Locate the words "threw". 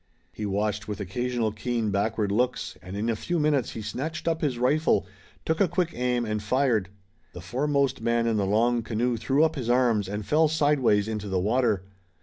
9.15-9.43